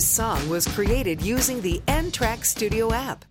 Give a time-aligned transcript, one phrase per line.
[0.00, 3.29] This song was created using the N Track Studio app.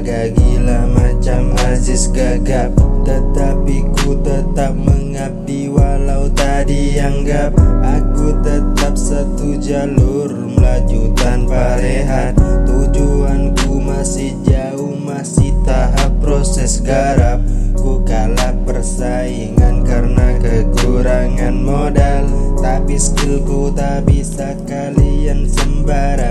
[0.00, 2.72] Belaga gila macam Aziz gagap.
[3.04, 7.52] Tetapi ku tetap mengabdi walau tak dianggap
[7.84, 12.32] Aku tetap satu jalur melaju tanpa rehat.
[12.64, 17.44] Tujuanku masih jauh masih tahap proses garap.
[17.76, 22.24] Ku kalah persaingan karena kekurangan modal.
[22.56, 26.29] Tapi skillku tak bisa kalian sembarangan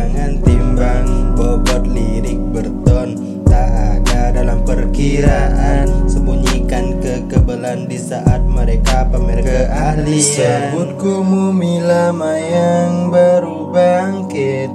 [3.49, 3.69] tak
[3.99, 6.05] ada dalam perkiraan.
[6.05, 10.21] Sembunyikan kekebalan di saat mereka pamer keahlian.
[10.21, 14.69] Sebutku mumi lama yang baru bangkit.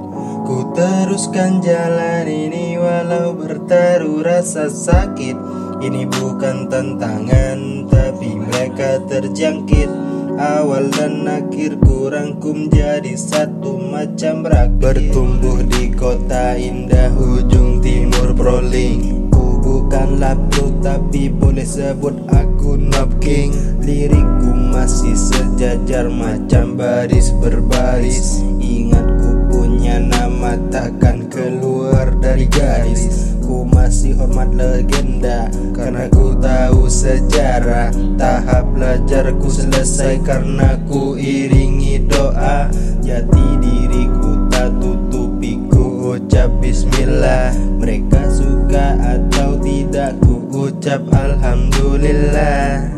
[0.45, 5.33] Ku teruskan jalan ini walau bertaruh rasa sakit.
[5.81, 14.83] Ini bukan tantangan tapi mereka terjangkit Awal dan akhir kurangku menjadi satu macam rakit.
[14.83, 23.15] Bertumbuh di kota indah ujung timur proling Ku bukanlah pro tapi boleh sebut aku Nob
[23.23, 23.55] King.
[23.79, 28.43] Lirikku masih sejajar macam baris berbaris.
[28.59, 33.14] Ingat ku punya nama takkan keluar dari garis
[34.35, 35.47] Hormat legenda.
[35.71, 37.87] Karena ku tahu sejarah
[38.19, 40.19] Tahap belajarku selesai.
[40.27, 42.67] Karena ku iringi doa
[42.99, 45.55] Jati diriku tak tutupi.
[45.71, 47.55] Ku ucap bismillah.
[47.79, 52.94] Mereka suka atau tidak Ku ucap alhamdulillah